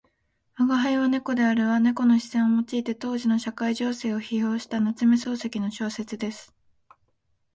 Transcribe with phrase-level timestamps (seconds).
[0.57, 6.55] 「吾輩は猫である」は猫の視線を用いて当時の社会情勢を批評した夏目漱石の小説です。